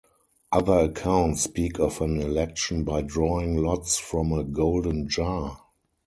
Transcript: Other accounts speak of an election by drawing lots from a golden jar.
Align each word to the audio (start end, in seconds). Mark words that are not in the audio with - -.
Other 0.51 0.79
accounts 0.85 1.43
speak 1.43 1.79
of 1.79 2.01
an 2.01 2.19
election 2.19 2.83
by 2.83 3.03
drawing 3.03 3.57
lots 3.57 3.99
from 3.99 4.33
a 4.33 4.43
golden 4.43 5.07
jar. 5.07 5.59